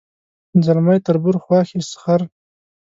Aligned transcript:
ځلمی 0.65 0.97
تربور 1.05 1.35
خواښې 1.43 1.79
سخر 1.91 2.21